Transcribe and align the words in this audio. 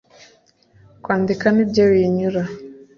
Kwandika 1.03 1.45
nibyo 1.51 1.83
binyura 1.91 2.43